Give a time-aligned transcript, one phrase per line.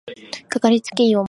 [0.49, 1.19] かかりつけ医を持とう